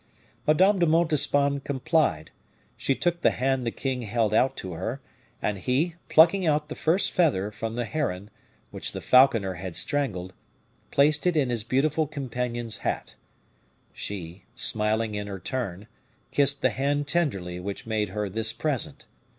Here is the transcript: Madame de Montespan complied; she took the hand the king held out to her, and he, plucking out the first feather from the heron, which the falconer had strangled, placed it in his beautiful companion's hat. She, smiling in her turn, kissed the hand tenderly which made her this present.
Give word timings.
Madame 0.47 0.79
de 0.79 0.87
Montespan 0.87 1.59
complied; 1.59 2.31
she 2.75 2.95
took 2.95 3.21
the 3.21 3.29
hand 3.29 3.67
the 3.67 3.71
king 3.71 4.01
held 4.01 4.33
out 4.33 4.57
to 4.57 4.73
her, 4.73 4.99
and 5.43 5.59
he, 5.59 5.93
plucking 6.09 6.43
out 6.43 6.69
the 6.69 6.73
first 6.73 7.11
feather 7.11 7.51
from 7.51 7.75
the 7.75 7.85
heron, 7.85 8.31
which 8.71 8.93
the 8.93 8.99
falconer 8.99 9.53
had 9.53 9.75
strangled, 9.75 10.33
placed 10.89 11.27
it 11.27 11.37
in 11.37 11.51
his 11.51 11.63
beautiful 11.63 12.07
companion's 12.07 12.77
hat. 12.77 13.13
She, 13.93 14.45
smiling 14.55 15.13
in 15.13 15.27
her 15.27 15.39
turn, 15.39 15.85
kissed 16.31 16.63
the 16.63 16.71
hand 16.71 17.07
tenderly 17.07 17.59
which 17.59 17.85
made 17.85 18.09
her 18.09 18.27
this 18.27 18.53
present. 18.53 19.05